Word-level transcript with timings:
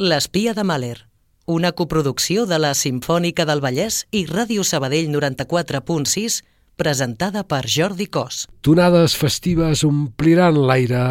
L'espia 0.00 0.54
de 0.56 0.62
Mahler, 0.64 0.96
una 1.44 1.74
coproducció 1.76 2.46
de 2.48 2.56
la 2.56 2.70
Simfònica 2.72 3.44
del 3.44 3.60
Vallès 3.60 3.98
i 4.16 4.22
Ràdio 4.24 4.62
Sabadell 4.64 5.10
94.6, 5.12 6.38
presentada 6.80 7.42
per 7.44 7.66
Jordi 7.68 8.06
Cos. 8.08 8.46
Tonades 8.64 9.12
festives 9.20 9.82
ompliran 9.84 10.56
l'aire 10.56 11.02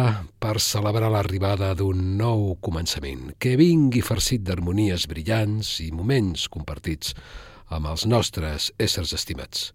per 0.42 0.56
celebrar 0.58 1.12
l'arribada 1.14 1.68
d'un 1.78 2.00
nou 2.18 2.56
començament, 2.66 3.28
que 3.38 3.52
vingui 3.60 4.02
farcit 4.02 4.42
d'harmonies 4.42 5.06
brillants 5.06 5.70
i 5.86 5.92
moments 5.94 6.48
compartits 6.50 7.14
amb 7.70 7.86
els 7.92 8.08
nostres 8.10 8.72
éssers 8.74 9.14
estimats. 9.14 9.68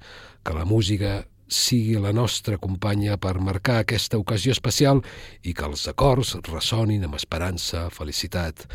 Que 0.44 0.58
la 0.60 0.68
música 0.68 1.22
sigui 1.48 1.96
la 2.04 2.12
nostra 2.12 2.60
companya 2.60 3.16
per 3.16 3.38
marcar 3.40 3.80
aquesta 3.86 4.20
ocasió 4.20 4.52
especial 4.52 5.00
i 5.40 5.56
que 5.56 5.72
els 5.72 5.88
acords 5.88 6.36
ressonin 6.52 7.08
amb 7.08 7.16
esperança, 7.16 7.88
felicitat 7.96 8.68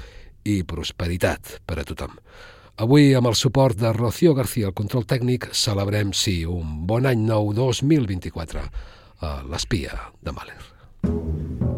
i 0.45 0.63
prosperitat 0.65 1.61
per 1.67 1.81
a 1.81 1.87
tothom. 1.89 2.17
Avui, 2.81 3.11
amb 3.15 3.29
el 3.29 3.37
suport 3.37 3.77
de 3.77 3.93
Rocío 3.93 4.33
García, 4.35 4.71
el 4.71 4.77
control 4.77 5.05
tècnic, 5.05 5.51
celebrem, 5.53 6.15
sí, 6.17 6.41
un 6.49 6.87
bon 6.89 7.09
any 7.11 7.27
nou 7.29 7.53
2024 7.57 8.65
a 9.21 9.35
l'espia 9.53 9.99
de 10.25 10.33
Mahler. 10.33 10.61
I 11.05 11.70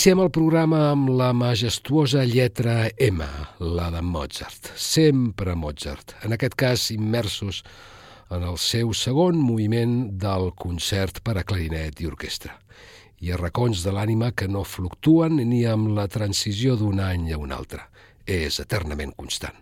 iniciem 0.00 0.20
el 0.22 0.30
programa 0.32 0.78
amb 0.94 1.10
la 1.12 1.26
majestuosa 1.36 2.22
lletra 2.24 2.86
M, 3.04 3.26
la 3.60 3.90
de 3.92 4.00
Mozart. 4.00 4.70
Sempre 4.80 5.52
Mozart, 5.52 6.14
en 6.24 6.32
aquest 6.32 6.56
cas 6.56 6.86
immersos 6.94 7.58
en 8.32 8.46
el 8.48 8.56
seu 8.56 8.94
segon 8.96 9.36
moviment 9.36 10.08
del 10.16 10.54
concert 10.56 11.20
per 11.20 11.36
a 11.36 11.44
clarinet 11.44 12.00
i 12.00 12.08
orquestra. 12.08 12.56
Hi 13.20 13.28
ha 13.28 13.42
racons 13.42 13.84
de 13.84 13.92
l'ànima 13.92 14.32
que 14.32 14.48
no 14.48 14.64
fluctuen 14.64 15.36
ni 15.36 15.66
amb 15.68 15.92
la 15.92 16.08
transició 16.08 16.80
d'un 16.80 17.04
any 17.04 17.34
a 17.34 17.36
un 17.36 17.52
altre. 17.52 17.84
És 18.24 18.56
eternament 18.64 19.12
constant. 19.20 19.58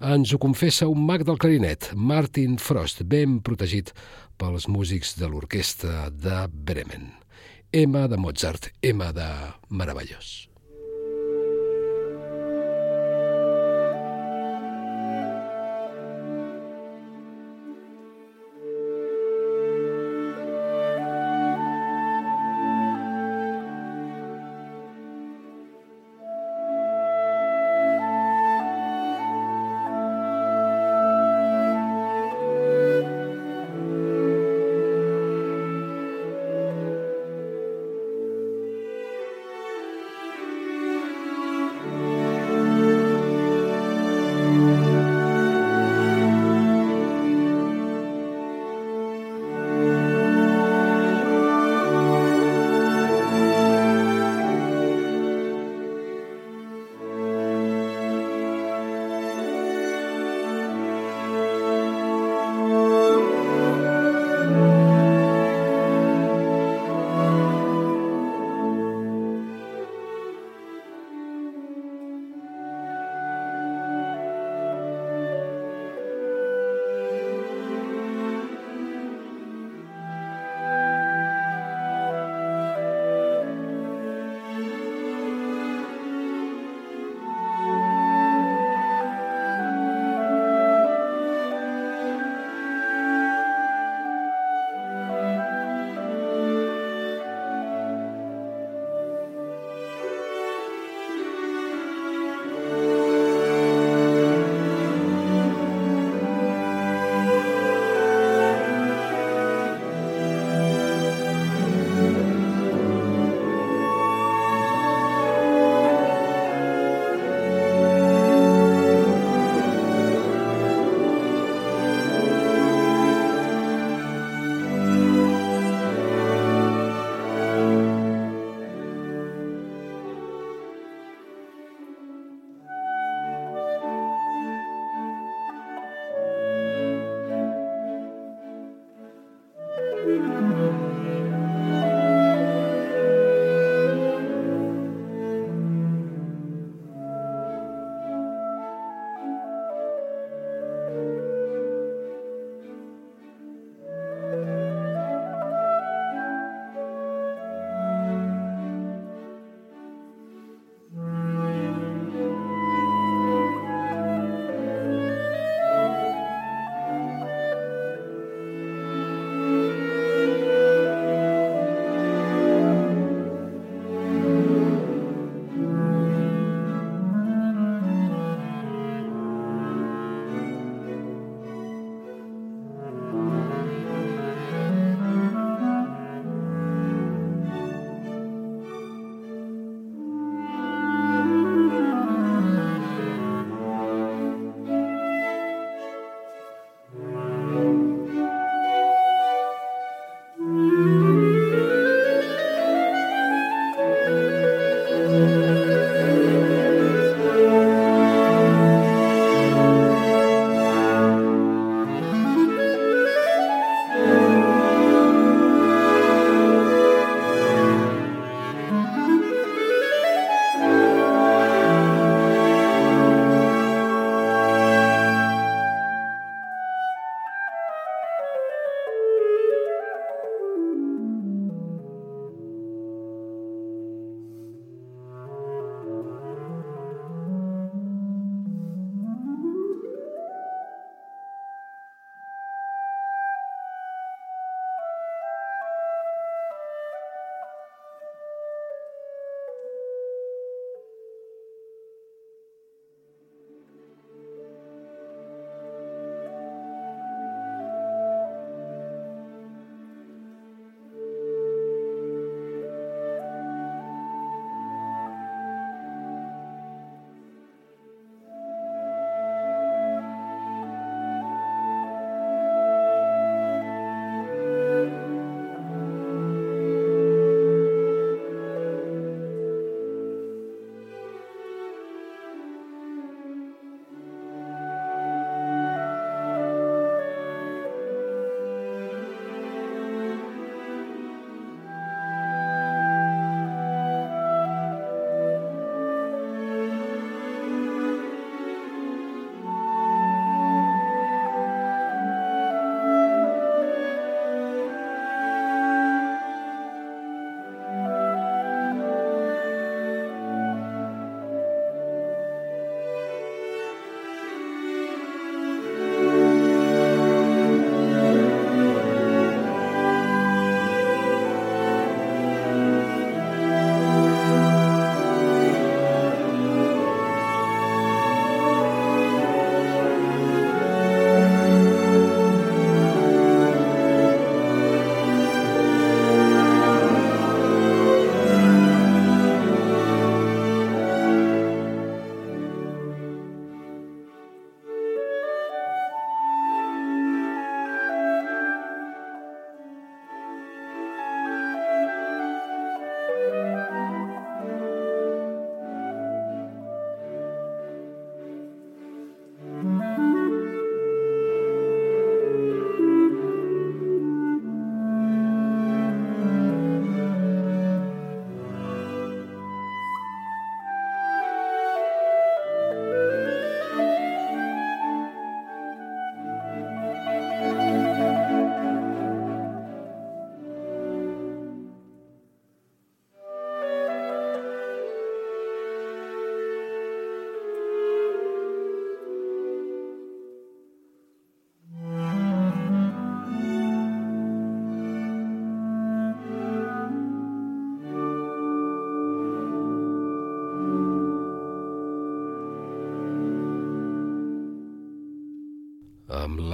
Ens 0.00 0.32
ho 0.32 0.40
confessa 0.40 0.88
un 0.88 1.04
mag 1.04 1.26
del 1.28 1.36
clarinet, 1.36 1.92
Martin 1.92 2.56
Frost, 2.56 3.04
ben 3.04 3.42
protegit 3.44 3.92
pels 4.40 4.72
músics 4.72 5.18
de 5.20 5.28
l'orquestra 5.28 6.08
de 6.08 6.46
Bremen. 6.48 7.21
Emma 7.74 8.06
da 8.06 8.18
Mozart, 8.18 8.74
Emma 8.82 9.12
da 9.12 9.58
Maravallos. 9.70 10.51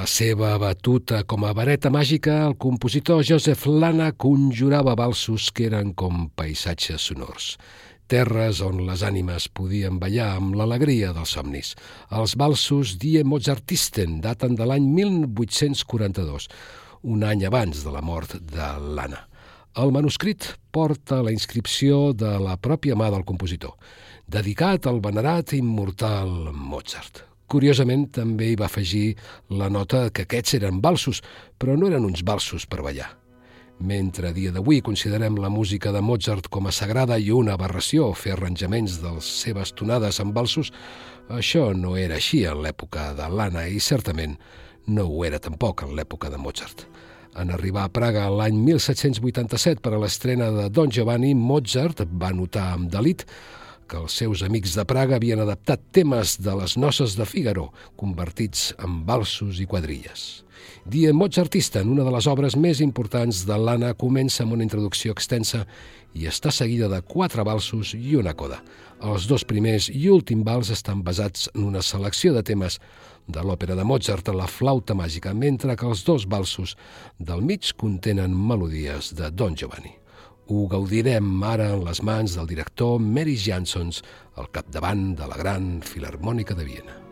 Seva 0.08 0.54
batuta 0.58 1.20
com 1.28 1.44
a 1.44 1.52
vareta 1.52 1.90
màgica, 1.92 2.40
el 2.48 2.56
compositor 2.56 3.20
Joseph 3.26 3.66
Lana 3.68 4.10
conjurava 4.16 4.96
balsos 4.96 5.50
que 5.52 5.68
eren 5.68 5.92
com 5.92 6.26
paisatges 6.34 7.10
sonors 7.10 7.52
terres 8.08 8.62
on 8.64 8.80
les 8.88 9.02
ànimes 9.04 9.50
podien 9.52 9.98
ballar 10.00 10.30
amb 10.38 10.56
l'alegria 10.56 11.12
dels 11.12 11.34
somnis. 11.36 11.74
Els 12.08 12.34
balsos 12.40 12.96
Die 13.02 13.20
Mozartisten 13.20 14.22
daten 14.24 14.56
de 14.56 14.64
l'any 14.64 14.88
1842, 14.96 16.48
un 17.04 17.24
any 17.28 17.44
abans 17.44 17.84
de 17.84 17.92
la 17.92 18.00
mort 18.00 18.38
de 18.40 18.72
l'Anna. 18.96 19.26
El 19.78 19.92
manuscrit 19.94 20.54
porta 20.72 21.20
la 21.22 21.34
inscripció 21.36 22.14
de 22.16 22.32
la 22.40 22.56
pròpia 22.56 22.96
mà 22.96 23.12
del 23.12 23.28
compositor, 23.28 23.76
dedicat 24.26 24.88
al 24.88 25.04
venerat 25.04 25.52
immortal 25.60 26.54
Mozart. 26.56 27.27
Curiosament, 27.48 28.10
també 28.12 28.50
hi 28.50 28.56
va 28.60 28.66
afegir 28.68 29.14
la 29.48 29.70
nota 29.72 30.10
que 30.12 30.26
aquests 30.26 30.58
eren 30.58 30.82
balsos, 30.84 31.22
però 31.56 31.78
no 31.80 31.88
eren 31.88 32.04
uns 32.04 32.20
balsos 32.20 32.66
per 32.68 32.82
ballar. 32.84 33.08
Mentre 33.80 34.28
a 34.28 34.34
dia 34.36 34.50
d'avui 34.52 34.82
considerem 34.82 35.38
la 35.38 35.48
música 35.48 35.92
de 35.94 36.02
Mozart 36.02 36.50
com 36.52 36.66
a 36.66 36.72
sagrada 36.74 37.16
i 37.16 37.30
una 37.32 37.54
aberració 37.54 38.10
fer 38.12 38.34
arranjaments 38.34 38.98
de 39.00 39.12
les 39.16 39.28
seves 39.44 39.72
tonades 39.78 40.18
amb 40.20 40.34
balsos, 40.36 40.72
això 41.30 41.70
no 41.72 41.94
era 41.96 42.18
així 42.18 42.42
en 42.44 42.60
l'època 42.64 43.12
de 43.16 43.28
l'Anna 43.30 43.68
i 43.70 43.80
certament 43.80 44.34
no 44.88 45.06
ho 45.06 45.24
era 45.24 45.38
tampoc 45.38 45.86
en 45.86 45.94
l'època 45.96 46.28
de 46.28 46.40
Mozart. 46.42 46.84
En 47.38 47.52
arribar 47.54 47.86
a 47.86 47.92
Praga 47.94 48.26
l'any 48.28 48.58
1787 48.66 49.80
per 49.80 49.94
a 49.94 50.02
l'estrena 50.02 50.50
de 50.50 50.66
Don 50.68 50.90
Giovanni, 50.90 51.32
Mozart 51.38 52.02
va 52.10 52.34
notar 52.34 52.72
amb 52.74 52.90
delit 52.92 53.24
que 53.88 53.98
els 53.98 54.14
seus 54.20 54.42
amics 54.46 54.74
de 54.76 54.84
Praga 54.88 55.16
havien 55.16 55.40
adaptat 55.42 55.80
temes 55.96 56.36
de 56.44 56.54
les 56.60 56.76
noces 56.76 57.16
de 57.18 57.26
Figaro, 57.26 57.70
convertits 57.96 58.74
en 58.84 59.00
balsos 59.08 59.62
i 59.62 59.66
quadrilles. 59.66 60.44
Die 60.88 61.12
Mozartista, 61.12 61.80
en 61.80 61.90
una 61.92 62.04
de 62.04 62.12
les 62.12 62.26
obres 62.30 62.56
més 62.56 62.82
importants 62.84 63.44
de 63.48 63.56
l'Anna, 63.58 63.94
comença 63.94 64.44
amb 64.44 64.56
una 64.56 64.64
introducció 64.66 65.12
extensa 65.16 65.64
i 66.16 66.26
està 66.30 66.52
seguida 66.54 66.88
de 66.88 67.00
quatre 67.04 67.44
balsos 67.44 67.94
i 67.96 68.16
una 68.16 68.34
coda. 68.34 68.62
Els 69.04 69.28
dos 69.30 69.44
primers 69.46 69.90
i 69.92 70.08
últim 70.10 70.42
vals 70.46 70.72
estan 70.74 71.04
basats 71.06 71.48
en 71.54 71.68
una 71.68 71.84
selecció 71.84 72.32
de 72.34 72.42
temes 72.42 72.80
de 73.28 73.44
l'òpera 73.44 73.76
de 73.76 73.84
Mozart, 73.84 74.32
La 74.32 74.48
flauta 74.48 74.96
màgica, 74.96 75.34
mentre 75.34 75.76
que 75.76 75.86
els 75.86 76.04
dos 76.04 76.26
balsos 76.26 76.76
del 77.18 77.44
mig 77.44 77.74
contenen 77.76 78.34
melodies 78.34 79.14
de 79.14 79.30
Don 79.30 79.54
Giovanni. 79.54 79.97
Ho 80.48 80.62
gaudirem 80.72 81.26
ara 81.44 81.66
en 81.74 81.82
les 81.84 81.98
mans 82.08 82.36
del 82.38 82.48
director 82.48 82.96
Mary 83.04 83.34
Jansons 83.36 84.00
al 84.40 84.48
capdavant 84.54 85.10
de 85.18 85.28
la 85.28 85.36
Gran 85.42 85.68
Filarmònica 85.84 86.56
de 86.56 86.64
Viena. 86.70 87.07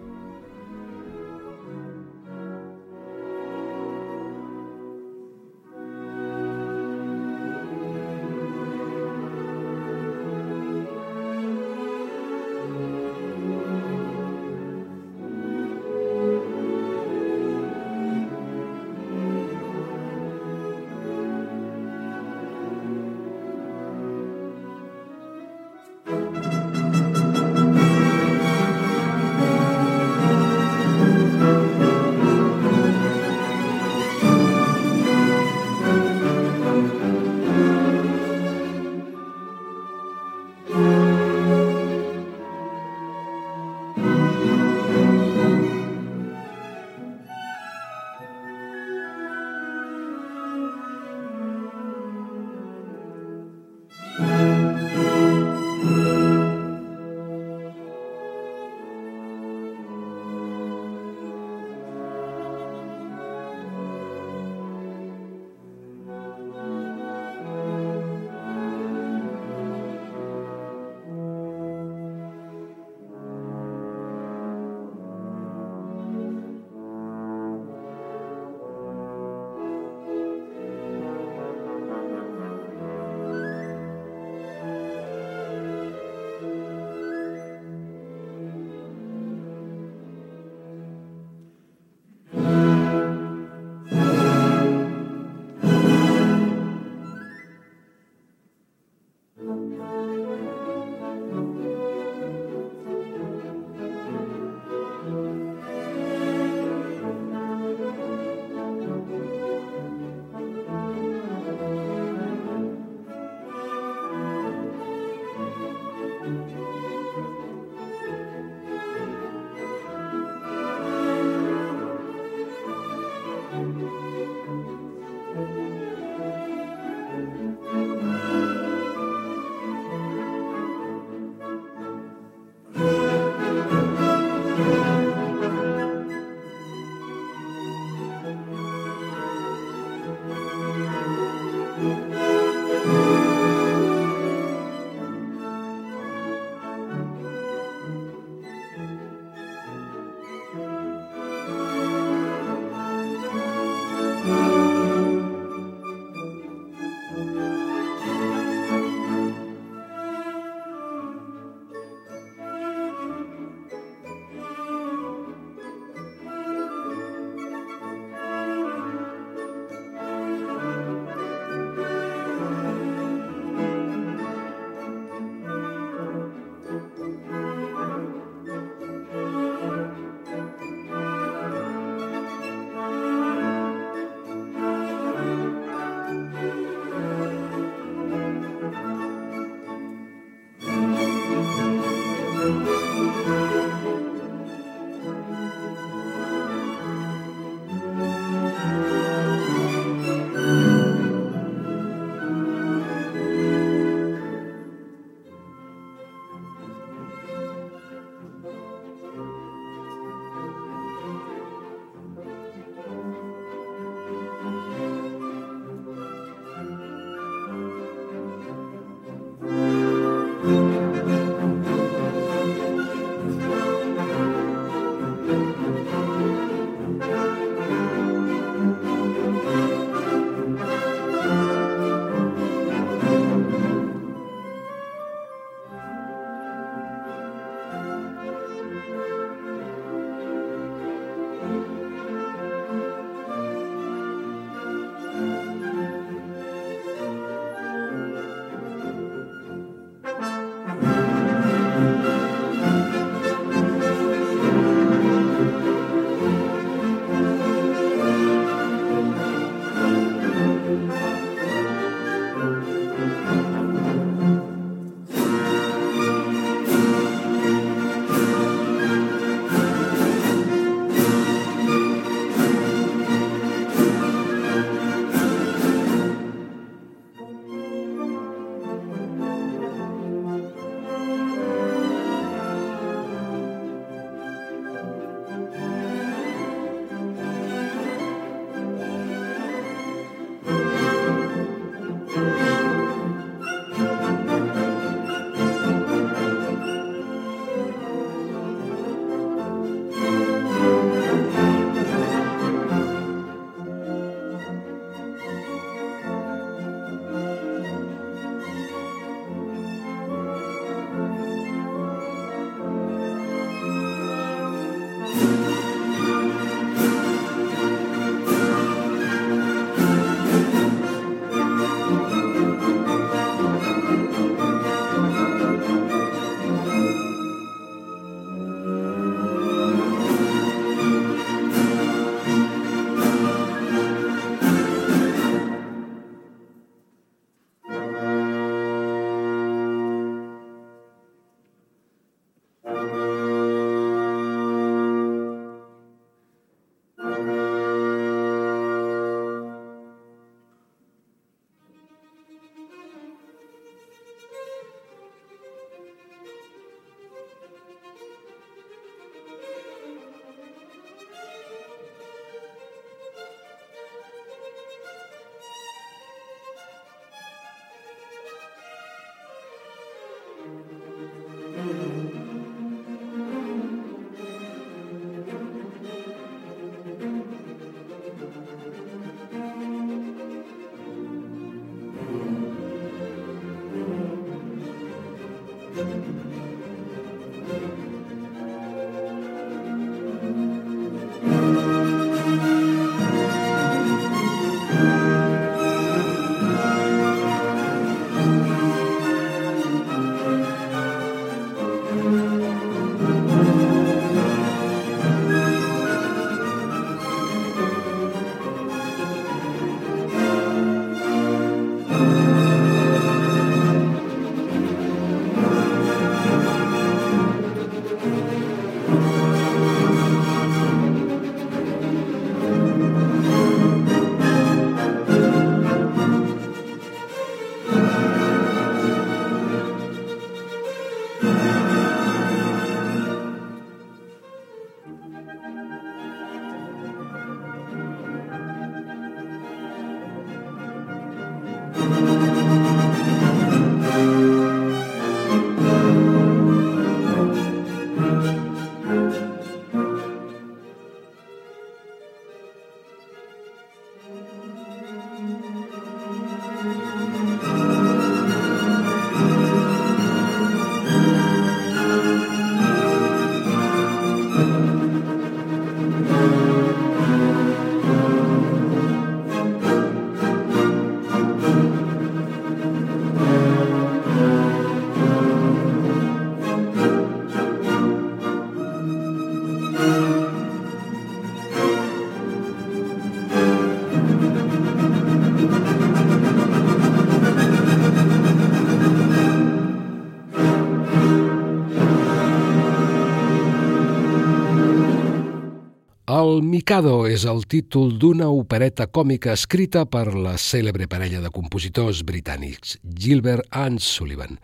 El 496.26 496.40
Mikado 496.42 497.04
és 497.06 497.24
el 497.28 497.44
títol 497.46 497.92
d'una 498.02 498.26
opereta 498.32 498.86
còmica 498.98 499.34
escrita 499.36 499.84
per 499.86 500.08
la 500.14 500.32
cèlebre 500.40 500.88
parella 500.90 501.20
de 501.22 501.30
compositors 501.30 502.00
britànics 502.08 502.78
Gilbert 503.02 503.46
and 503.64 503.82
Sullivan. 503.84 504.40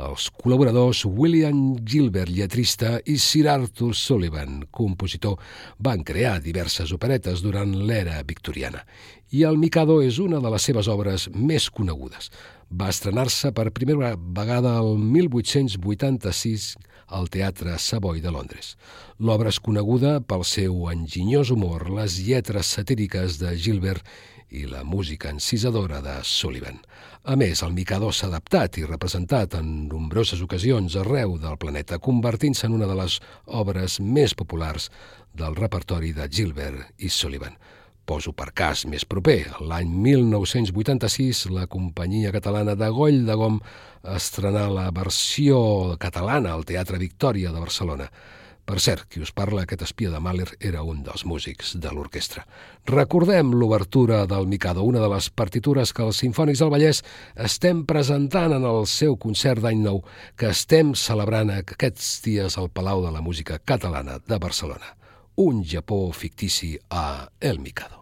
Els 0.00 0.30
col·laboradors 0.40 1.04
William 1.04 1.76
Gilbert, 1.84 2.32
lletrista, 2.32 2.96
i 3.04 3.18
Sir 3.20 3.46
Arthur 3.52 3.92
Sullivan, 3.94 4.62
compositor, 4.72 5.36
van 5.78 6.04
crear 6.08 6.38
diverses 6.40 6.94
operetes 6.96 7.44
durant 7.44 7.74
l'era 7.86 8.22
victoriana 8.24 8.84
i 9.30 9.44
el 9.46 9.58
Mikado 9.62 10.00
és 10.02 10.18
una 10.18 10.40
de 10.42 10.50
les 10.50 10.64
seves 10.66 10.88
obres 10.90 11.28
més 11.34 11.68
conegudes. 11.70 12.30
Va 12.70 12.88
estrenar-se 12.90 13.52
per 13.54 13.70
primera 13.74 14.14
vegada 14.18 14.76
el 14.80 14.98
1886 14.98 16.72
al 17.14 17.30
Teatre 17.30 17.76
Savoy 17.78 18.20
de 18.22 18.32
Londres. 18.34 18.74
L'obra 19.18 19.50
és 19.54 19.60
coneguda 19.62 20.18
pel 20.22 20.44
seu 20.46 20.88
enginyós 20.90 21.50
humor, 21.54 21.88
les 21.94 22.18
lletres 22.26 22.74
satíriques 22.76 23.38
de 23.42 23.54
Gilbert 23.58 24.06
i 24.50 24.66
la 24.66 24.82
música 24.84 25.30
encisadora 25.30 26.00
de 26.02 26.18
Sullivan. 26.26 26.80
A 27.24 27.36
més, 27.36 27.62
el 27.62 27.74
Mikado 27.76 28.10
s'ha 28.12 28.28
adaptat 28.30 28.78
i 28.80 28.86
representat 28.86 29.54
en 29.58 29.88
nombroses 29.90 30.40
ocasions 30.42 30.96
arreu 30.98 31.36
del 31.38 31.58
planeta, 31.60 32.00
convertint-se 32.02 32.66
en 32.66 32.78
una 32.78 32.88
de 32.90 32.96
les 32.98 33.20
obres 33.46 34.00
més 34.00 34.34
populars 34.34 34.90
del 35.36 35.54
repertori 35.58 36.14
de 36.16 36.26
Gilbert 36.28 36.96
i 36.98 37.10
Sullivan. 37.12 37.54
Poso 38.08 38.32
per 38.34 38.48
cas 38.56 38.86
més 38.90 39.04
proper. 39.06 39.44
L'any 39.62 39.92
1986, 40.02 41.44
la 41.54 41.68
companyia 41.70 42.32
catalana 42.34 42.74
de 42.74 42.88
Goll 42.90 43.22
de 43.28 43.36
Gom 43.38 43.60
estrenà 44.16 44.66
la 44.72 44.88
versió 44.90 45.60
catalana 46.00 46.56
al 46.56 46.66
Teatre 46.66 46.98
Victòria 46.98 47.52
de 47.54 47.62
Barcelona. 47.62 48.08
Per 48.66 48.78
cert, 48.80 49.06
qui 49.10 49.22
us 49.24 49.32
parla, 49.34 49.64
aquest 49.64 49.82
espia 49.86 50.10
de 50.12 50.20
Mahler, 50.22 50.48
era 50.60 50.82
un 50.86 51.02
dels 51.06 51.24
músics 51.26 51.72
de 51.82 51.92
l'orquestra. 51.94 52.44
Recordem 52.86 53.52
l'obertura 53.54 54.24
del 54.30 54.46
Mikado, 54.46 54.84
una 54.86 55.02
de 55.02 55.08
les 55.10 55.30
partitures 55.30 55.92
que 55.92 56.04
els 56.06 56.20
Sinfònics 56.22 56.62
del 56.62 56.72
Vallès 56.72 57.02
estem 57.34 57.84
presentant 57.88 58.54
en 58.56 58.66
el 58.68 58.86
seu 58.90 59.16
concert 59.20 59.64
d'any 59.64 59.82
nou, 59.84 60.02
que 60.36 60.52
estem 60.54 60.94
celebrant 60.94 61.52
aquests 61.56 62.20
dies 62.26 62.58
al 62.58 62.70
Palau 62.70 63.04
de 63.06 63.14
la 63.14 63.24
Música 63.24 63.58
Catalana 63.58 64.20
de 64.26 64.38
Barcelona. 64.38 64.94
Un 65.40 65.64
Japó 65.64 66.10
fictici 66.12 66.76
a 66.90 67.30
El 67.40 67.58
Mikado. 67.60 67.99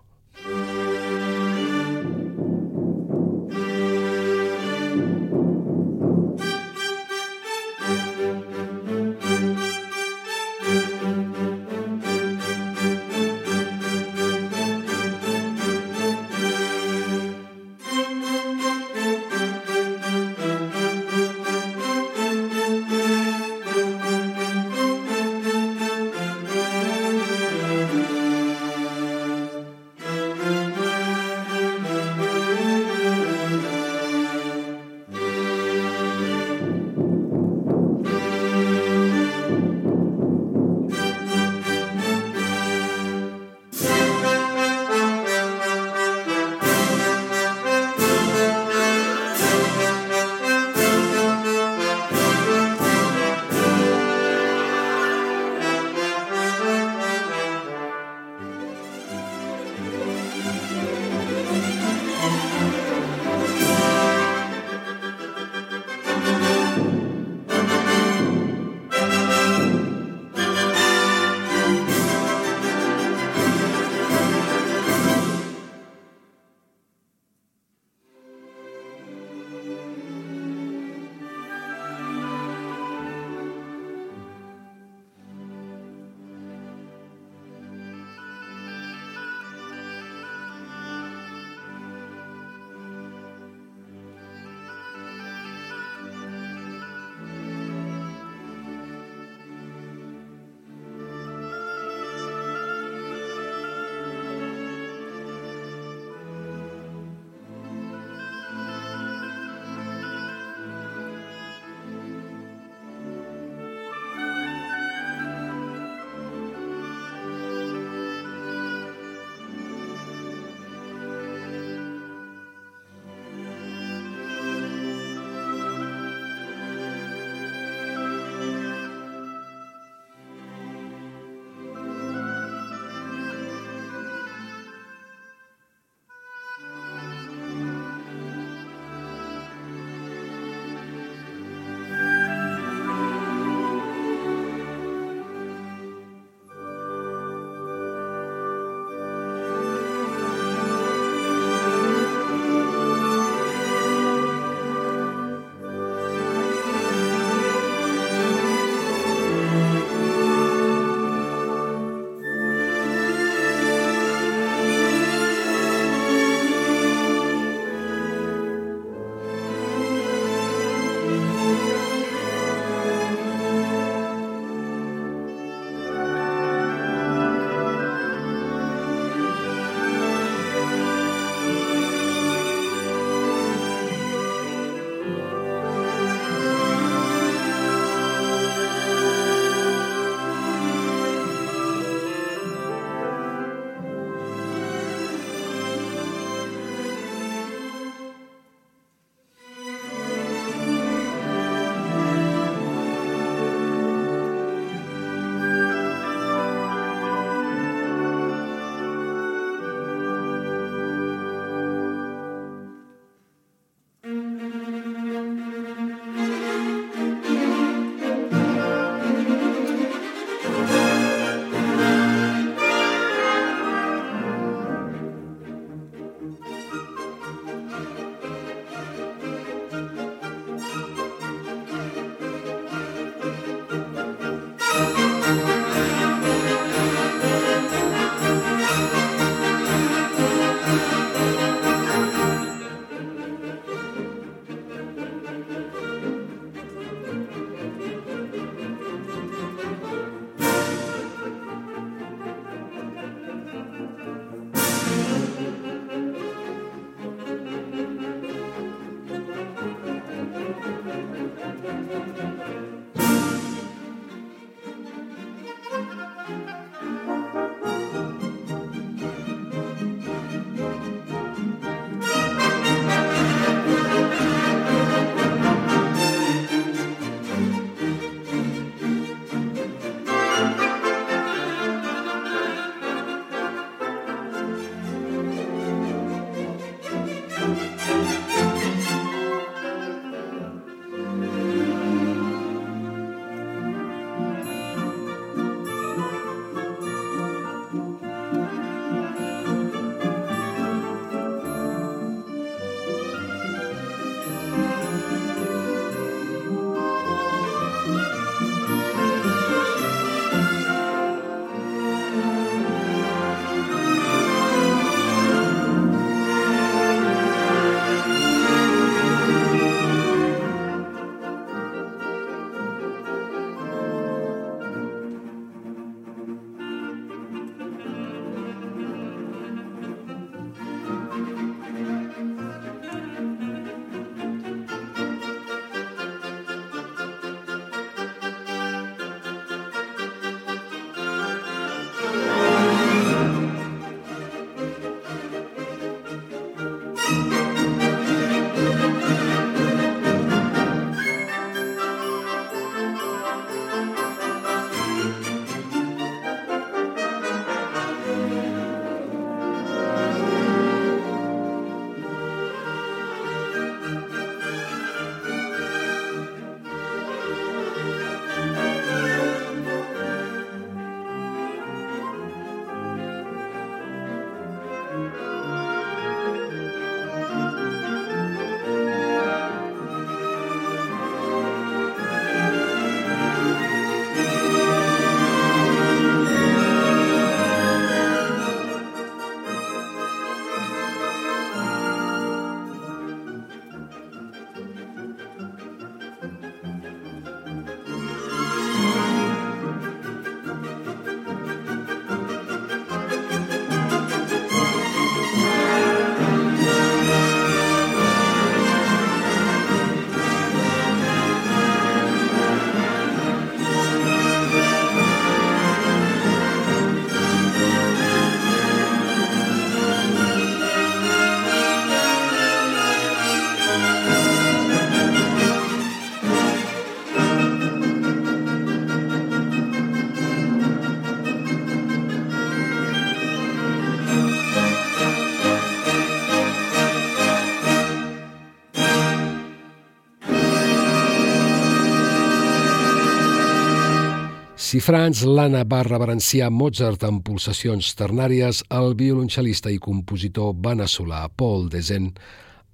Si 444.69 444.83
Franz 444.85 445.23
Lana 445.25 445.63
va 445.65 445.79
reverenciar 445.87 446.51
Mozart 446.53 447.07
amb 447.07 447.23
pulsacions 447.25 447.87
ternàries, 447.97 448.59
el 448.77 448.91
violoncel·lista 449.01 449.71
i 449.73 449.79
compositor 449.81 450.51
veneçolà 450.67 451.23
Paul 451.41 451.71
Desen 451.73 452.11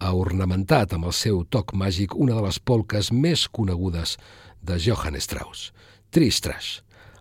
ha 0.02 0.10
ornamentat 0.18 0.96
amb 0.96 1.06
el 1.06 1.14
seu 1.14 1.44
toc 1.46 1.70
màgic 1.78 2.16
una 2.18 2.34
de 2.34 2.42
les 2.48 2.58
polques 2.58 3.12
més 3.14 3.44
conegudes 3.46 4.16
de 4.58 4.80
Johann 4.82 5.20
Strauss, 5.22 5.68
Tristrash. 6.10 6.80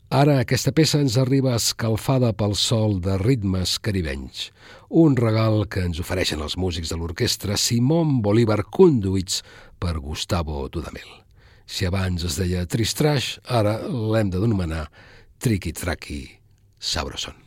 Ara 0.09 0.39
aquesta 0.41 0.73
peça 0.73 1.03
ens 1.05 1.19
arriba 1.21 1.53
escalfada 1.53 2.31
pel 2.33 2.57
sol 2.57 2.97
de 2.97 3.19
ritmes 3.21 3.75
caribenys, 3.77 4.47
un 4.89 5.19
regal 5.21 5.67
que 5.69 5.86
ens 5.86 6.01
ofereixen 6.01 6.41
els 6.41 6.57
músics 6.57 6.89
de 6.89 6.97
l'orquestra 6.97 7.62
Simón 7.62 8.23
Bolívar 8.25 8.63
conduïts 8.73 9.43
per 9.77 9.99
Gustavo 9.99 10.65
Dudamel. 10.65 11.22
Si 11.65 11.88
abans 11.88 12.23
es 12.28 12.38
deia 12.39 12.65
Tristrash, 12.69 13.38
ara 13.47 13.80
l'hem 13.88 14.32
de 14.34 14.41
denominar 14.43 14.88
Triqui-Traqui 15.43 16.23
Sabroson. 16.80 17.39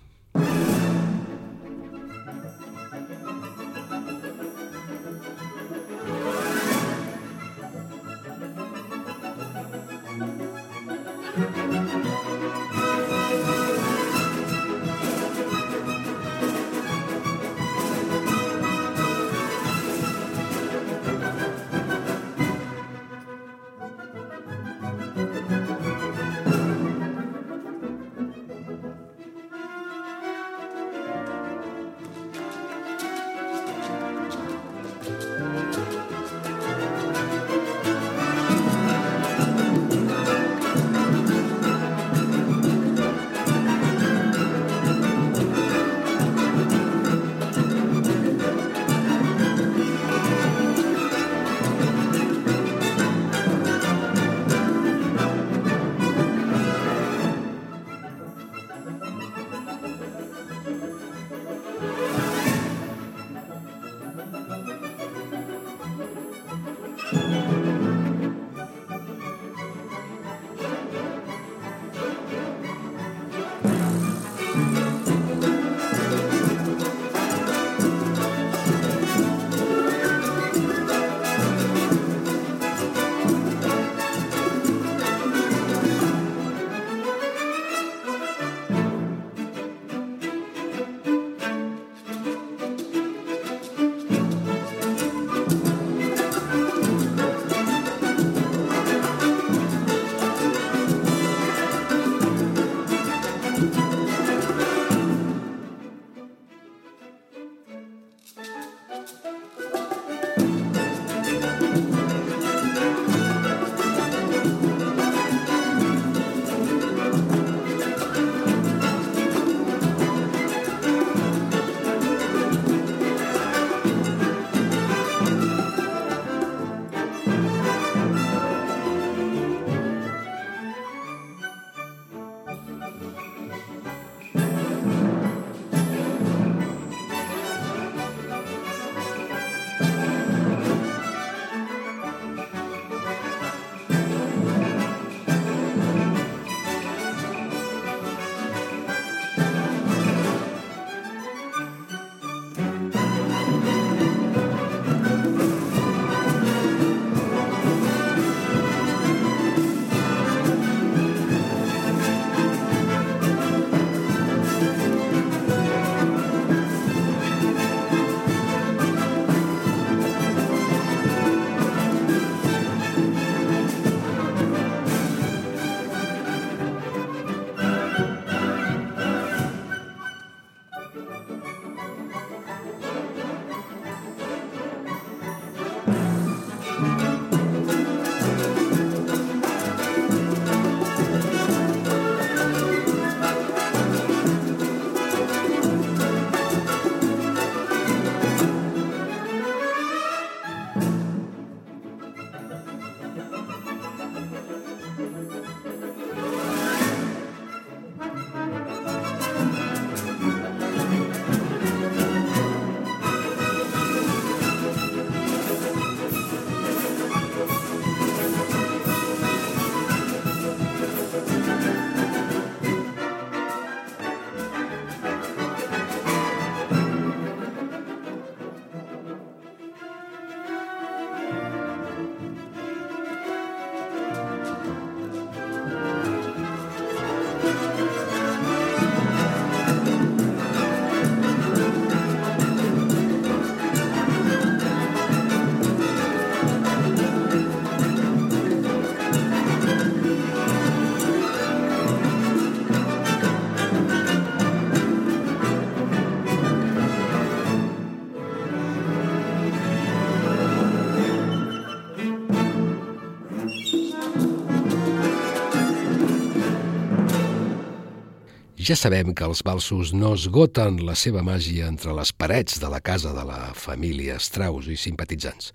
Ja 268.67 268.75
sabem 268.75 269.13
que 269.15 269.23
els 269.23 269.45
valsos 269.47 269.93
no 269.95 270.09
esgoten 270.17 270.81
la 270.83 270.97
seva 270.99 271.21
màgia 271.23 271.69
entre 271.71 271.93
les 271.95 272.11
parets 272.11 272.57
de 272.59 272.67
la 272.73 272.81
casa 272.83 273.13
de 273.15 273.23
la 273.29 273.53
família 273.55 274.17
Strauss 274.19 274.67
i 274.67 274.75
simpatitzants. 274.75 275.53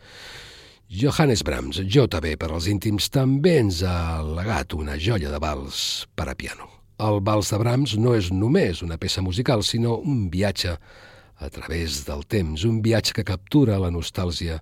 Johannes 0.87 1.43
Brahms, 1.43 1.81
JB 1.83 2.37
per 2.39 2.53
als 2.53 2.69
íntims, 2.71 3.09
també 3.11 3.57
ens 3.65 3.81
ha 3.83 4.21
legat 4.23 4.77
una 4.77 4.95
joia 4.95 5.27
de 5.33 5.41
vals 5.43 6.05
per 6.15 6.29
a 6.31 6.37
piano. 6.39 6.69
El 7.03 7.19
vals 7.19 7.51
de 7.51 7.59
Brahms 7.59 7.97
no 7.99 8.15
és 8.15 8.31
només 8.31 8.79
una 8.85 8.95
peça 9.01 9.19
musical, 9.19 9.59
sinó 9.59 9.97
un 9.99 10.29
viatge 10.31 10.77
a 10.77 11.49
través 11.51 12.05
del 12.07 12.23
temps, 12.23 12.63
un 12.63 12.79
viatge 12.79 13.17
que 13.17 13.27
captura 13.27 13.81
la 13.81 13.91
nostàlgia 13.91 14.61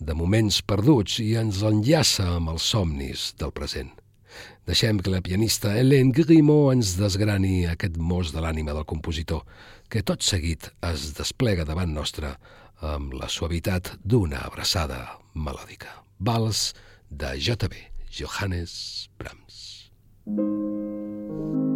de 0.00 0.16
moments 0.16 0.62
perduts 0.64 1.20
i 1.20 1.34
ens 1.36 1.60
enllaça 1.60 2.38
amb 2.38 2.54
els 2.56 2.72
somnis 2.72 3.34
del 3.36 3.52
present. 3.52 3.92
Deixem 4.66 5.00
que 5.02 5.10
la 5.10 5.22
pianista 5.24 5.72
Hélène 5.74 6.14
Grimaud 6.14 6.76
ens 6.76 6.94
desgrani 7.00 7.64
aquest 7.66 7.96
mos 7.98 8.30
de 8.30 8.42
l'ànima 8.44 8.76
del 8.76 8.86
compositor, 8.86 9.42
que 9.90 10.04
tot 10.06 10.22
seguit 10.22 10.70
es 10.86 11.08
desplega 11.18 11.66
davant 11.66 11.90
nostre 11.90 12.36
amb 12.94 13.16
la 13.18 13.30
suavitat 13.30 13.96
d'una 14.04 14.44
abraçada 14.46 15.02
melòdica. 15.34 15.90
Vals 16.22 16.70
de 17.10 17.34
J.B. 17.38 17.74
Johannes 18.12 19.10
Brahms. 19.18 19.90
De 20.26 21.71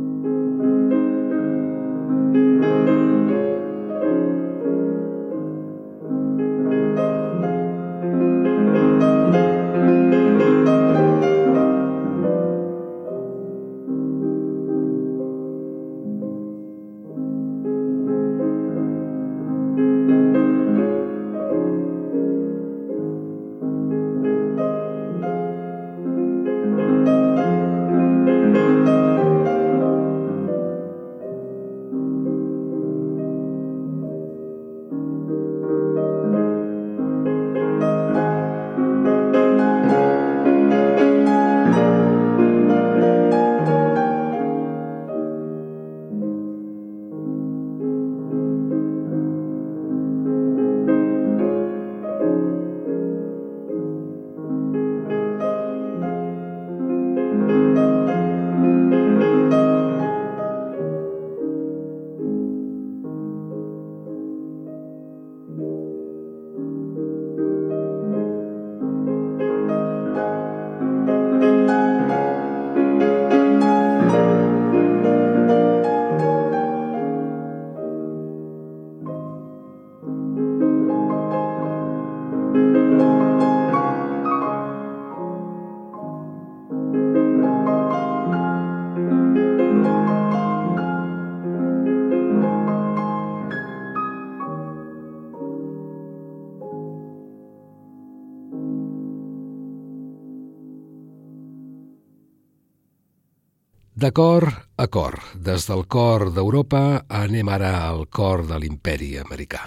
cor 104.12 104.44
a 104.76 104.86
cor, 104.86 105.14
des 105.34 105.64
del 105.66 105.86
cor 105.88 106.28
d'Europa 106.34 107.06
anem 107.08 107.48
ara 107.48 107.70
al 107.88 108.04
cor 108.12 108.44
de 108.46 108.58
l'imperi 108.60 109.16
americà. 109.18 109.60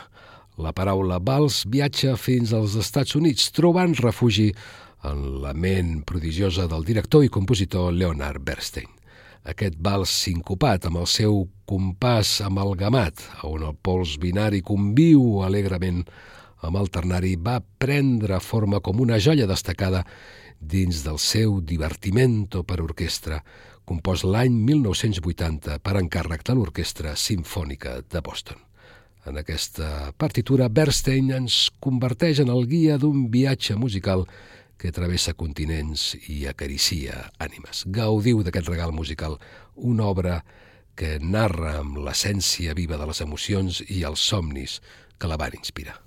La 0.59 0.73
paraula 0.75 1.17
vals 1.23 1.63
viatja 1.71 2.13
fins 2.19 2.53
als 2.53 2.75
Estats 2.79 3.15
Units, 3.15 3.49
trobant 3.55 3.95
refugi 3.99 4.49
en 5.07 5.21
la 5.43 5.53
ment 5.55 6.03
prodigiosa 6.05 6.67
del 6.67 6.83
director 6.87 7.23
i 7.25 7.31
compositor 7.31 7.93
Leonard 7.93 8.43
Bernstein. 8.43 8.89
Aquest 9.49 9.79
vals 9.79 10.11
sincopat 10.27 10.89
amb 10.89 10.99
el 11.01 11.07
seu 11.07 11.45
compàs 11.65 12.39
amalgamat, 12.45 13.23
on 13.47 13.63
el 13.63 13.77
pols 13.81 14.17
binari 14.19 14.61
conviu 14.61 15.41
alegrement 15.47 16.03
amb 16.67 16.75
el 16.75 16.91
ternari, 16.91 17.33
va 17.35 17.59
prendre 17.59 18.39
forma 18.43 18.83
com 18.83 18.99
una 18.99 19.17
joia 19.17 19.47
destacada 19.47 20.03
dins 20.59 21.05
del 21.05 21.17
seu 21.23 21.61
divertimento 21.63 22.65
per 22.67 22.81
orquestra, 22.83 23.39
compost 23.89 24.27
l'any 24.27 24.53
1980 24.67 25.79
per 25.81 25.95
encàrrec 25.97 26.43
de 26.45 26.53
l'Orquestra 26.57 27.15
Simfònica 27.17 27.99
de 28.05 28.21
Boston. 28.21 28.59
En 29.25 29.39
aquesta 29.41 30.11
partitura, 30.17 30.69
Bernstein 30.69 31.31
ens 31.35 31.57
converteix 31.81 32.43
en 32.43 32.51
el 32.53 32.67
guia 32.69 32.99
d'un 33.01 33.27
viatge 33.33 33.75
musical 33.81 34.27
que 34.79 34.93
travessa 34.95 35.33
continents 35.33 36.13
i 36.31 36.45
acaricia 36.47 37.25
ànimes. 37.41 37.83
Gaudiu 37.99 38.43
d'aquest 38.45 38.69
regal 38.71 38.93
musical, 38.95 39.39
una 39.75 40.07
obra 40.07 40.39
que 40.95 41.17
narra 41.19 41.79
amb 41.81 41.99
l'essència 42.05 42.77
viva 42.77 42.99
de 42.99 43.09
les 43.09 43.21
emocions 43.25 43.81
i 43.87 44.03
els 44.07 44.23
somnis 44.23 44.79
que 45.17 45.27
la 45.27 45.39
van 45.39 45.57
inspirar. 45.57 45.97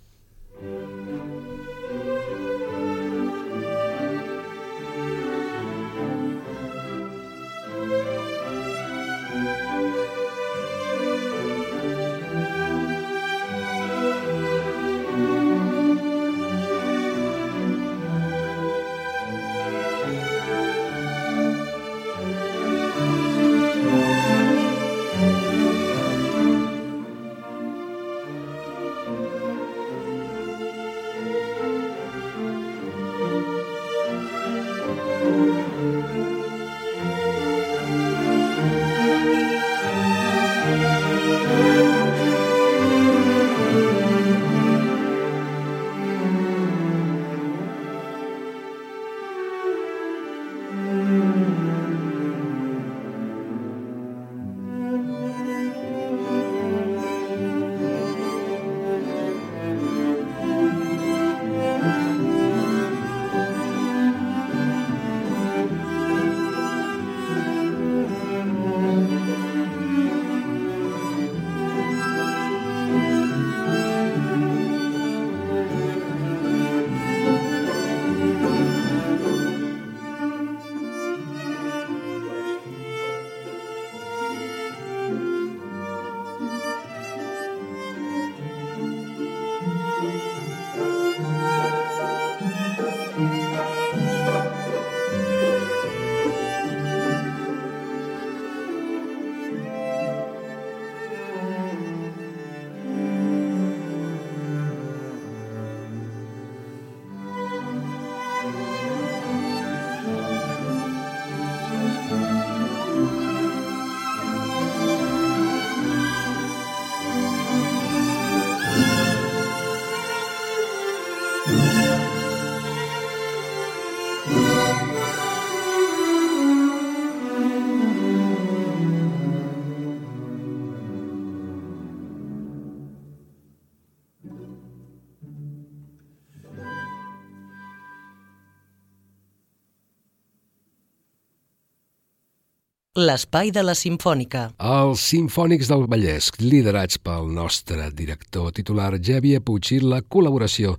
L'espai 142.92 143.48
de 143.48 143.62
la 143.64 143.72
Simfònica. 143.72 144.50
Els 144.60 145.00
Simfònics 145.00 145.70
del 145.70 145.86
Vallès, 145.88 146.26
liderats 146.42 146.98
pel 147.00 147.30
nostre 147.32 147.86
director 147.96 148.50
titular 148.52 148.90
Xavier 149.00 149.40
Puig 149.40 149.70
i 149.72 149.78
la 149.80 150.02
col·laboració 150.04 150.74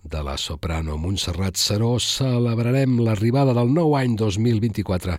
de 0.00 0.22
la 0.24 0.38
soprano 0.40 0.96
Montserrat 0.96 1.60
Saró, 1.60 1.98
celebrarem 2.00 2.96
l'arribada 3.04 3.52
del 3.52 3.74
nou 3.76 3.92
any 3.98 4.16
2024 4.16 5.18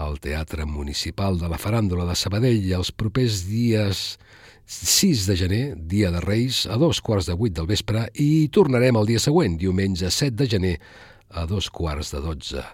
al 0.00 0.16
Teatre 0.24 0.64
Municipal 0.64 1.36
de 1.36 1.52
la 1.52 1.60
Faràndula 1.60 2.08
de 2.08 2.16
Sabadell 2.16 2.72
els 2.72 2.94
propers 2.96 3.44
dies 3.44 4.16
6 4.64 5.28
de 5.28 5.36
gener, 5.36 5.64
dia 5.76 6.08
de 6.10 6.24
Reis, 6.24 6.64
a 6.64 6.80
dos 6.80 7.04
quarts 7.04 7.28
de 7.28 7.36
vuit 7.36 7.52
del 7.52 7.68
vespre 7.68 8.08
i 8.14 8.48
tornarem 8.48 8.96
el 8.96 9.12
dia 9.12 9.20
següent, 9.20 9.60
diumenge 9.60 10.08
7 10.08 10.40
de 10.40 10.48
gener, 10.56 10.76
a 11.36 11.44
dos 11.44 11.68
quarts 11.68 12.16
de 12.16 12.24
dotze 12.24 12.64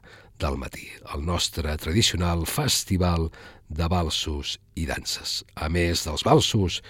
del 0.43 0.59
matí, 0.59 0.89
el 1.15 1.25
nostre 1.25 1.77
tradicional 1.79 2.47
festival 2.51 3.29
de 3.71 3.87
balsos 3.89 4.59
i 4.75 4.87
danses. 4.91 5.43
A 5.55 5.69
més 5.71 6.03
dels 6.05 6.25
balsos 6.27 6.81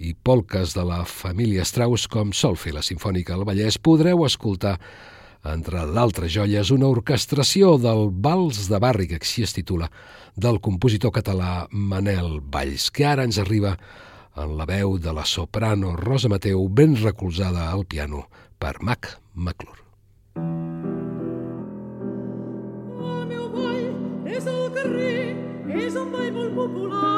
i 0.00 0.14
polques 0.14 0.72
de 0.74 0.84
la 0.88 1.02
família 1.04 1.66
Strauss, 1.68 2.08
com 2.08 2.32
sol 2.32 2.56
fer 2.56 2.72
la 2.74 2.84
Simfònica 2.84 3.36
del 3.36 3.44
Vallès, 3.48 3.76
podreu 3.78 4.24
escoltar, 4.26 4.78
entre 5.44 5.84
d'altres 5.92 6.32
joies, 6.32 6.70
una 6.72 6.88
orquestració 6.88 7.76
del 7.82 8.08
Vals 8.24 8.64
de 8.70 8.80
Barri, 8.80 9.10
que 9.10 9.20
així 9.20 9.44
es 9.44 9.54
titula, 9.54 9.90
del 10.34 10.62
compositor 10.64 11.12
català 11.12 11.66
Manel 11.70 12.40
Valls, 12.40 12.88
que 12.90 13.06
ara 13.06 13.26
ens 13.28 13.38
arriba 13.42 13.76
en 14.40 14.56
la 14.56 14.64
veu 14.64 14.96
de 14.96 15.12
la 15.12 15.26
soprano 15.28 15.92
Rosa 16.00 16.32
Mateu, 16.32 16.64
ben 16.68 16.96
recolzada 17.02 17.68
al 17.68 17.84
piano 17.84 18.28
per 18.58 18.78
Mac 18.80 19.18
McClure. 19.34 20.91
És 24.96 25.94
un 25.96 26.10
ball 26.12 27.11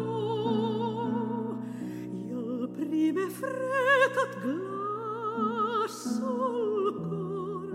i 2.12 2.22
el 2.43 2.68
primer 2.76 3.31
fred 3.41 4.14
et 4.24 4.35
glaça 4.45 6.33
el 6.37 6.93
cor, 7.01 7.74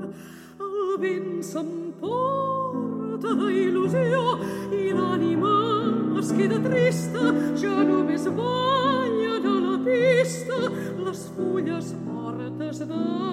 el 0.68 0.80
vent 1.04 1.34
s'emporta 1.50 3.30
d'il·lusió 3.42 4.24
i 4.72 4.84
l'ànima 4.94 5.56
es 6.22 6.30
queda 6.38 6.60
trista, 6.70 7.24
ja 7.62 7.76
només 7.92 8.24
ballen 8.40 9.46
a 9.52 9.58
la 9.68 9.78
pista 9.88 10.58
les 11.06 11.22
fulles 11.36 11.88
mortes 12.06 12.78
del 12.88 13.25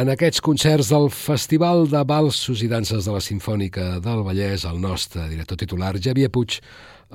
En 0.00 0.08
aquests 0.08 0.40
concerts 0.40 0.88
del 0.88 1.10
Festival 1.12 1.82
de 1.90 2.00
Balsos 2.08 2.62
i 2.64 2.68
Danses 2.70 3.04
de 3.04 3.12
la 3.12 3.20
Simfònica 3.20 3.98
del 4.00 4.22
Vallès, 4.24 4.62
el 4.64 4.78
nostre 4.80 5.26
director 5.28 5.58
titular, 5.60 5.90
Xavier 6.00 6.30
Puig, 6.32 6.56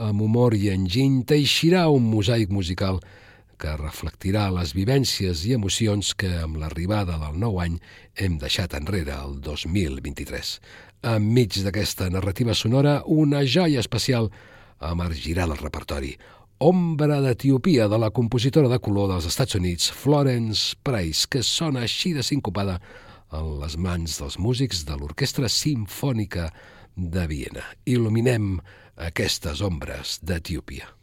amb 0.08 0.22
humor 0.22 0.54
i 0.54 0.68
enginy, 0.70 1.24
teixirà 1.26 1.88
un 1.90 2.06
mosaic 2.12 2.52
musical 2.54 3.00
que 3.58 3.74
reflectirà 3.80 4.52
les 4.54 4.76
vivències 4.78 5.48
i 5.50 5.56
emocions 5.58 6.12
que 6.20 6.30
amb 6.44 6.60
l'arribada 6.62 7.18
del 7.24 7.40
nou 7.42 7.58
any 7.64 7.80
hem 8.22 8.38
deixat 8.44 8.78
enrere 8.78 9.18
el 9.18 9.40
2023. 9.42 10.54
Enmig 11.16 11.64
d'aquesta 11.66 12.12
narrativa 12.14 12.54
sonora, 12.54 13.00
una 13.08 13.42
joia 13.48 13.82
especial 13.82 14.30
emergirà 14.94 15.50
del 15.50 15.64
repertori. 15.64 16.14
Ombra 16.64 17.18
d'Etiopia 17.20 17.90
de 17.92 17.98
la 18.00 18.14
compositora 18.16 18.70
de 18.72 18.78
color 18.80 19.10
dels 19.12 19.26
Estats 19.28 19.58
Units, 19.60 19.90
Florence 19.92 20.78
Price, 20.88 21.28
que 21.28 21.42
sona 21.44 21.84
així 21.84 22.14
de 22.16 22.24
sincopada 22.24 22.78
en 23.36 23.50
les 23.60 23.76
mans 23.76 24.16
dels 24.22 24.40
músics 24.40 24.86
de 24.88 24.96
l'Orquestra 24.96 25.52
Simfònica 25.52 26.48
de 26.96 27.28
Viena. 27.28 27.68
Il·luminem 27.84 28.54
aquestes 28.96 29.60
ombres 29.68 30.22
d'Etiòpia. 30.24 30.95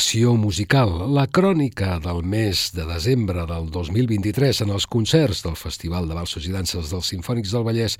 Narració 0.00 0.32
musical, 0.32 1.12
la 1.12 1.26
crònica 1.28 1.98
del 2.00 2.22
mes 2.24 2.70
de 2.72 2.86
desembre 2.88 3.42
del 3.44 3.66
2023 3.68 4.62
en 4.64 4.70
els 4.72 4.86
concerts 4.88 5.42
del 5.44 5.58
Festival 5.60 6.08
de 6.08 6.16
Balsos 6.16 6.46
i 6.48 6.54
Danses 6.54 6.88
dels 6.88 7.10
Sinfònics 7.12 7.52
del 7.52 7.66
Vallès 7.66 7.98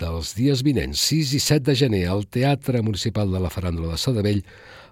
dels 0.00 0.32
dies 0.38 0.62
vinents, 0.64 0.96
6 1.04 1.34
i 1.36 1.42
7 1.44 1.66
de 1.68 1.74
gener, 1.76 2.02
al 2.08 2.24
Teatre 2.24 2.80
Municipal 2.80 3.28
de 3.28 3.42
la 3.44 3.52
Faràndula 3.52 3.92
de 3.92 4.00
Sadavell, 4.00 4.40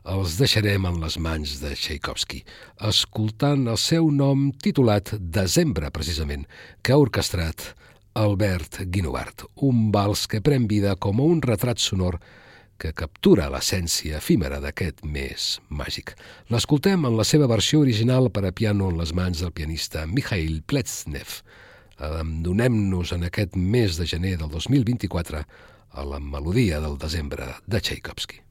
els 0.04 0.36
deixarem 0.36 0.84
en 0.84 1.00
les 1.00 1.16
mans 1.16 1.56
de 1.62 1.72
Tchaikovsky, 1.72 2.44
escoltant 2.84 3.64
el 3.64 3.80
seu 3.80 4.10
nom 4.12 4.50
titulat 4.52 5.14
Desembre, 5.16 5.88
precisament, 5.88 6.44
que 6.82 6.92
ha 6.92 7.00
orquestrat 7.00 7.70
Albert 8.12 8.82
Guinovart, 8.92 9.48
un 9.64 9.88
vals 9.88 10.28
que 10.28 10.44
pren 10.44 10.68
vida 10.68 10.98
com 11.00 11.24
un 11.24 11.40
retrat 11.40 11.80
sonor 11.80 12.20
que 12.78 12.92
captura 12.96 13.48
l'essència 13.52 14.18
efímera 14.20 14.60
d'aquest 14.62 15.02
mes 15.04 15.48
màgic. 15.68 16.14
L'escoltem 16.52 17.06
en 17.08 17.16
la 17.18 17.24
seva 17.24 17.48
versió 17.50 17.80
original 17.84 18.30
per 18.30 18.44
a 18.46 18.52
piano 18.52 18.90
en 18.92 19.00
les 19.00 19.14
mans 19.16 19.42
del 19.42 19.54
pianista 19.56 20.06
Mikhail 20.06 20.62
Pletsnev. 20.66 21.40
Donem-nos 22.44 23.14
en 23.16 23.24
aquest 23.28 23.56
mes 23.56 23.96
de 24.00 24.06
gener 24.06 24.36
del 24.40 24.50
2024 24.52 25.44
a 25.96 26.04
la 26.04 26.20
melodia 26.20 26.80
del 26.80 26.98
desembre 27.00 27.48
de 27.66 27.80
Tchaikovsky. 27.80 28.42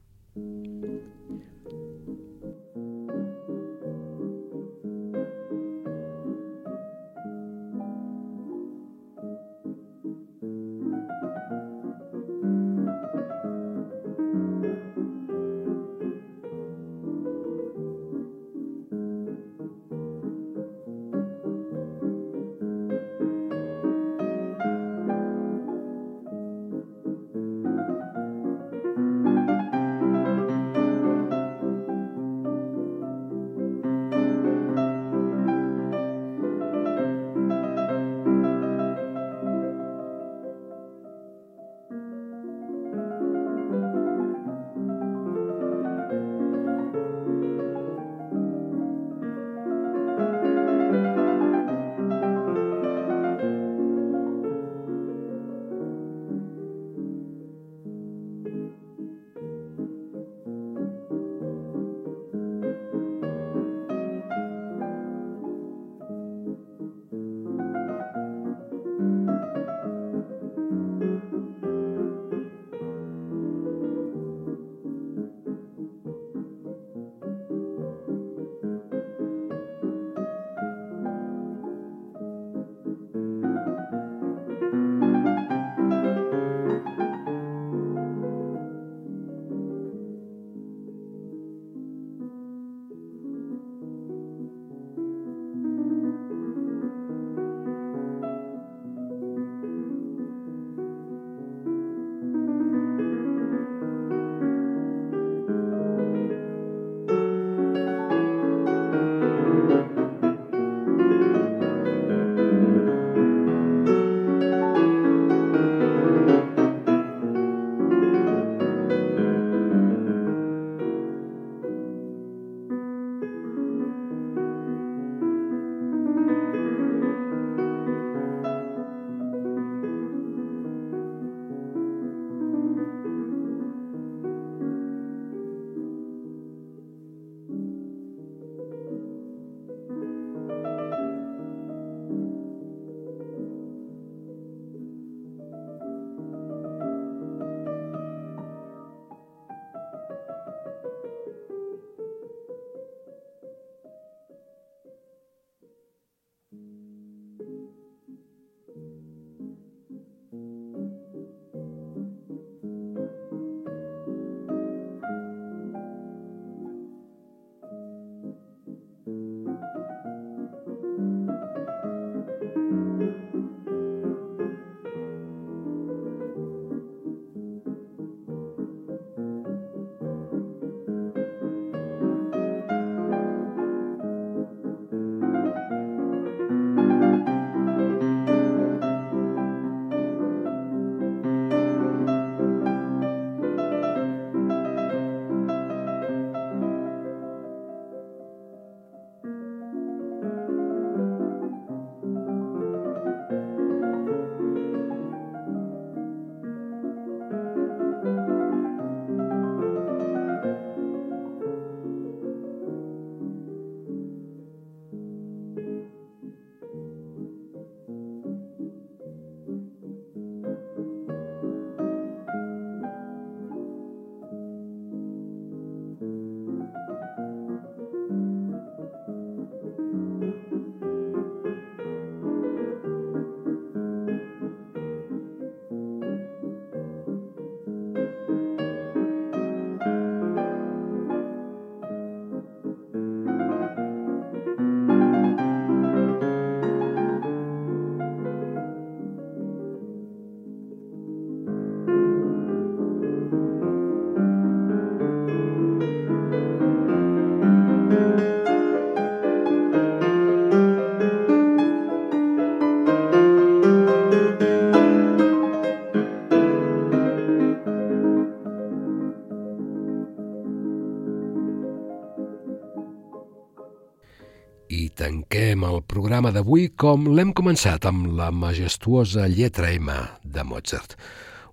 Programa 276.26 276.42
d'avui 276.42 276.72
com 276.74 277.04
l'hem 277.14 277.28
començat 277.30 277.84
amb 277.86 278.08
la 278.18 278.32
majestuosa 278.34 279.28
lletra 279.30 279.68
M 279.70 279.92
de 280.24 280.42
Mozart, 280.42 280.96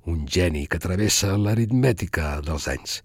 un 0.09 0.24
geni 0.26 0.63
que 0.65 0.80
travessa 0.82 1.36
l'aritmètica 1.38 2.39
dels 2.41 2.65
anys. 2.71 2.95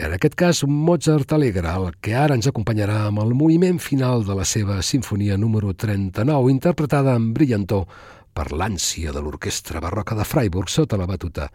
En 0.00 0.14
aquest 0.16 0.34
cas, 0.34 0.62
un 0.64 0.72
Mozart 0.72 1.34
alegre, 1.36 1.68
el 1.68 1.92
que 2.00 2.14
ara 2.16 2.38
ens 2.38 2.48
acompanyarà 2.48 3.02
amb 3.10 3.20
el 3.20 3.34
moviment 3.36 3.76
final 3.76 4.24
de 4.24 4.38
la 4.38 4.48
seva 4.48 4.80
sinfonia 4.80 5.36
número 5.36 5.74
39, 5.74 6.48
interpretada 6.50 7.18
amb 7.18 7.36
brillantor 7.36 7.84
per 8.32 8.48
l'ànsia 8.52 9.12
de 9.12 9.20
l'orquestra 9.20 9.84
barroca 9.84 10.16
de 10.16 10.24
Freiburg 10.24 10.72
sota 10.72 10.96
la 10.96 11.10
batuta 11.10 11.50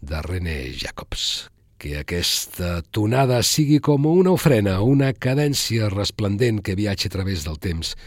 de 0.00 0.22
René 0.22 0.72
Jacobs 0.72 1.50
que 1.76 1.98
aquesta 1.98 2.78
tonada 2.94 3.42
sigui 3.42 3.82
com 3.84 4.06
una 4.08 4.32
ofrena, 4.32 4.78
una 4.80 5.10
cadència 5.12 5.90
resplendent 5.92 6.62
que 6.64 6.78
viatgi 6.78 7.10
a 7.10 7.12
través 7.18 7.44
del 7.44 7.58
temps 7.60 7.98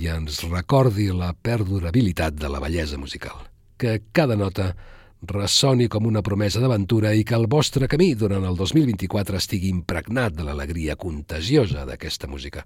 i 0.00 0.08
ens 0.08 0.40
recordi 0.48 1.10
la 1.12 1.34
perdurabilitat 1.36 2.38
de 2.40 2.48
la 2.48 2.60
bellesa 2.62 2.96
musical. 2.96 3.36
Que 3.76 4.00
cada 4.16 4.36
nota 4.36 4.72
ressoni 5.20 5.88
com 5.92 6.06
una 6.08 6.22
promesa 6.24 6.62
d'aventura 6.62 7.12
i 7.12 7.24
que 7.28 7.36
el 7.36 7.46
vostre 7.52 7.88
camí 7.92 8.14
durant 8.16 8.46
el 8.48 8.56
2024 8.56 9.36
estigui 9.36 9.68
impregnat 9.68 10.36
de 10.38 10.46
l'alegria 10.48 10.96
contagiosa 10.96 11.84
d'aquesta 11.84 12.30
música. 12.32 12.64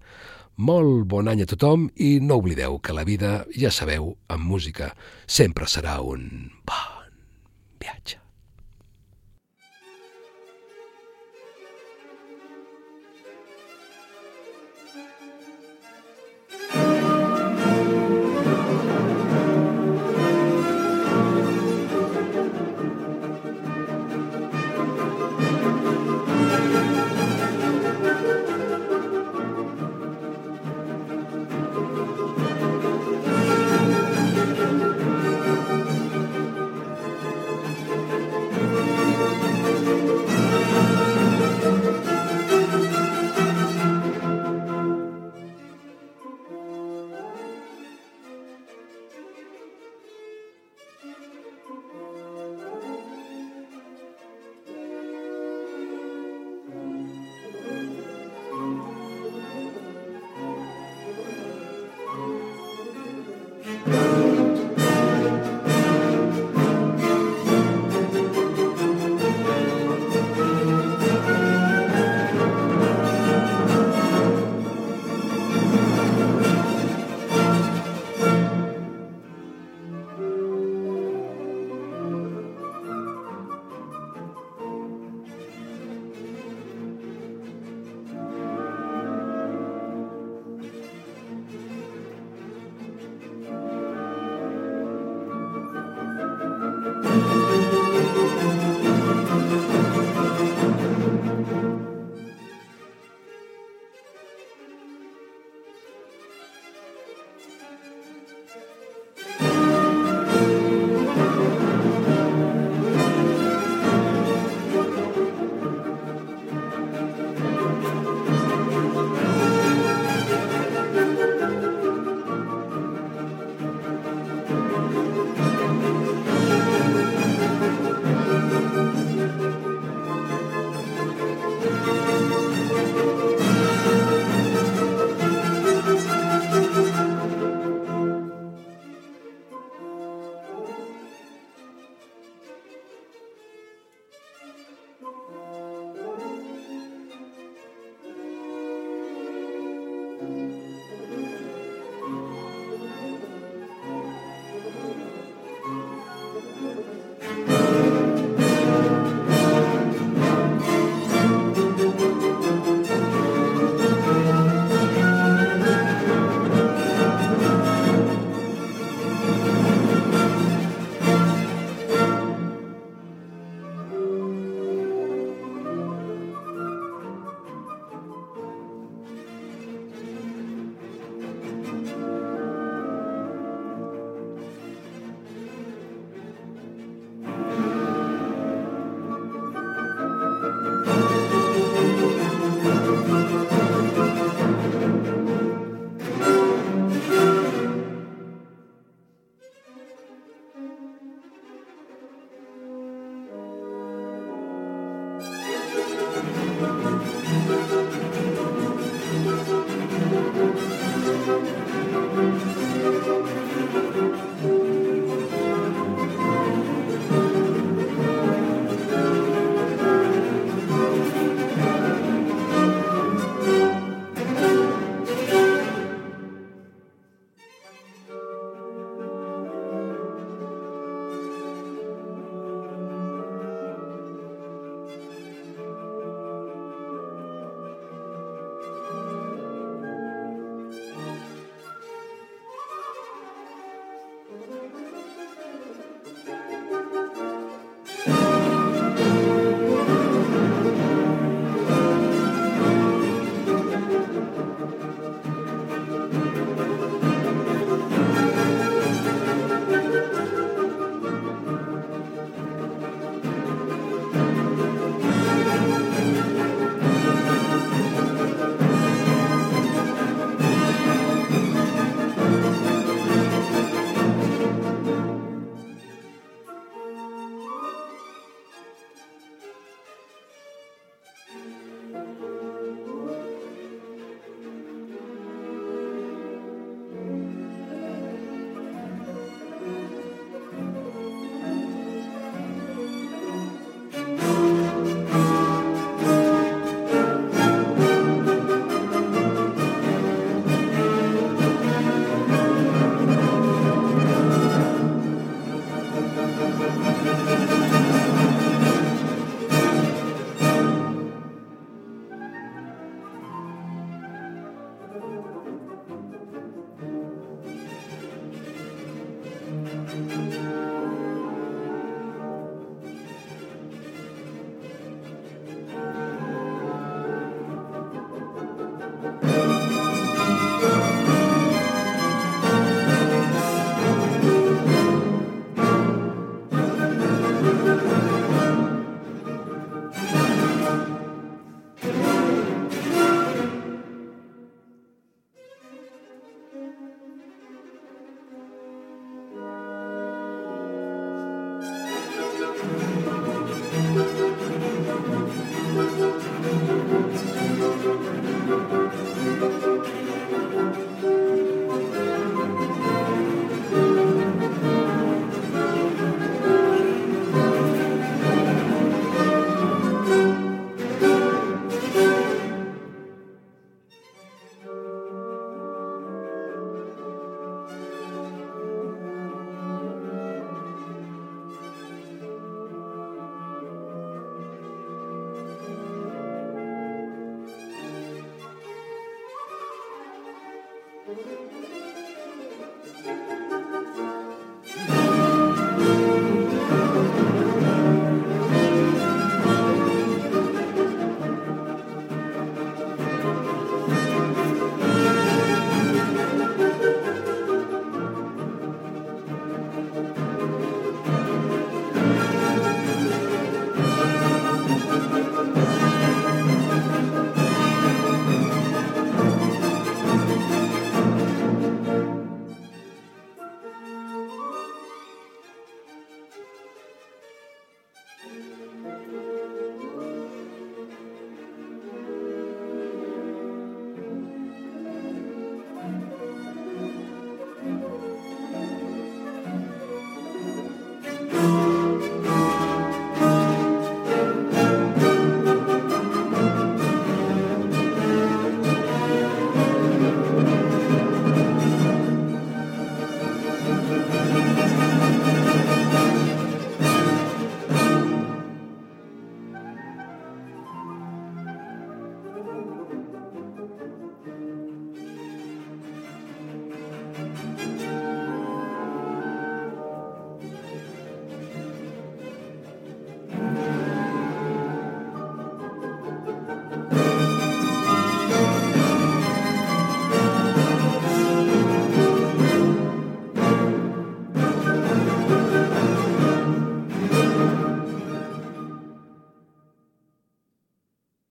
Molt 0.56 1.08
bon 1.10 1.28
any 1.28 1.42
a 1.42 1.48
tothom 1.50 1.88
i 1.98 2.20
no 2.22 2.38
oblideu 2.38 2.78
que 2.78 2.94
la 2.94 3.04
vida, 3.04 3.40
ja 3.58 3.74
sabeu, 3.74 4.12
amb 4.30 4.46
música 4.46 4.92
sempre 5.26 5.66
serà 5.66 5.98
un 6.00 6.28
bon 6.62 7.08
viatge. 7.82 8.23